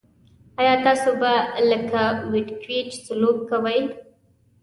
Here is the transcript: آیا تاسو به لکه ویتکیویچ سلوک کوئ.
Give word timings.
آیا 0.59 0.75
تاسو 0.85 1.09
به 1.21 1.31
لکه 1.69 2.03
ویتکیویچ 2.31 2.89
سلوک 3.05 3.37
کوئ. 3.49 3.79